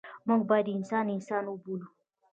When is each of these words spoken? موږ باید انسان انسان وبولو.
موږ 0.27 0.41
باید 0.49 0.67
انسان 0.75 1.05
انسان 1.15 1.43
وبولو. 1.47 1.87